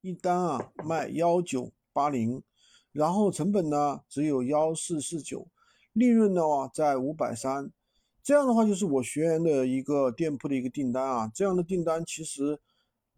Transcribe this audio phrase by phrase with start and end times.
[0.00, 2.42] 一单啊卖幺九八零，
[2.92, 5.48] 然后成本呢只有幺四四九，
[5.92, 7.70] 利润的话在五百三，
[8.22, 12.58] 这样的话就是我学员的一个店铺的一个订单啊，这样的订单其实，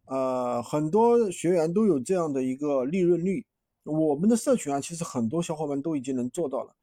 [0.06, 3.44] 呃很多学员都有这样的一个利润率，
[3.84, 6.74] 我们的社群啊其实很多小伙伴都已经能做到了。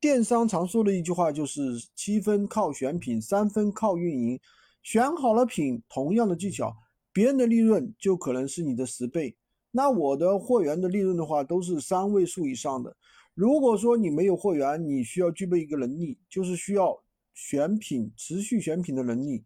[0.00, 1.60] 电商常说的一句话就是
[1.94, 4.40] 七分靠选品，三分靠运营，
[4.82, 6.74] 选好了品，同样的技巧。
[7.12, 9.36] 别人的利润就可能是你的十倍，
[9.70, 12.96] 那我的货源的利润的话都是三位数以上的。
[13.34, 17.00] 如果说你没有货源，你需要具备一个能力，就是需要
[17.34, 19.42] 选品、持续选品的能力。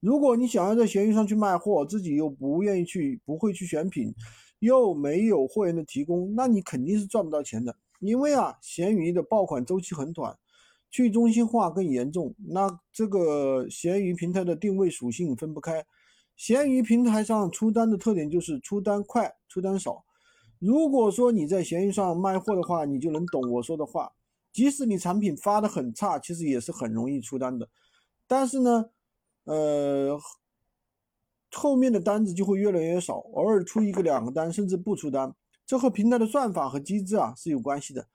[0.00, 4.12] 如果你想要在闲鱼上去卖货，自己又不愿意去、不会去选品，
[4.58, 7.74] 又没有货源的提供，那你肯定是赚不到钱的。
[8.00, 10.36] 因为啊，闲鱼的爆款周期很短，
[10.90, 15.84] 去中心化更严重，那这个闲鱼平台的定位属性分不开。
[16.36, 20.04] 闲鱼平台上出单的特点就是出单快、出单少。
[20.58, 24.12] 如果说你在闲鱼上卖货的话，你就能懂我说的话。
[24.52, 27.68] 即使你产品发的很差，其实也是很容易出单的。
[28.26, 28.86] 但是呢，
[29.44, 30.18] 呃，
[31.52, 35.34] 后面的单子就会越来越少，偶尔出一个两个单，甚至不出单。
[35.66, 38.06] 这和平台的算法和机制啊是有关系的，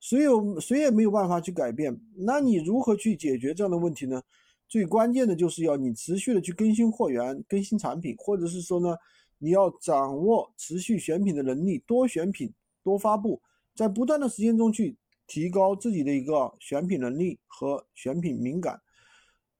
[0.00, 2.00] 谁有谁也没有办法去改变。
[2.16, 4.22] 那你如何去解决这样的问题呢？
[4.68, 8.96] 最关键的就是要你持续的去更新货源、更新产品，或者是说呢，
[9.38, 13.40] 你要掌握持续选品的能力，多选品、多发布，
[13.74, 18.80] 在不断的时间中去提高自己的一个选品能力和选品敏感。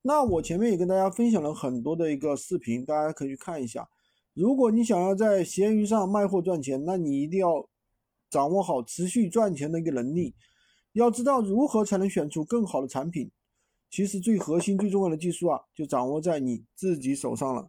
[0.02, 3.88] 那我前面也跟大家分享了很多的一个视频，大家可以去看一下。
[4.34, 7.68] 如果你想要在闲鱼上卖货赚钱，那你一定要
[8.28, 10.34] 掌握好持续赚钱的一个能力，
[10.92, 13.30] 要知道如何才能选出更好的产品。
[13.90, 17.62] 其实最核心、最重要的技术啊，就掌握在你自己手上了。